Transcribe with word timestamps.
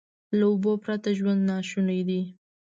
له 0.37 0.45
اوبو 0.51 0.71
پرته 0.83 1.09
ژوند 1.17 1.41
ناشونی 1.49 2.01
دی. 2.07 2.21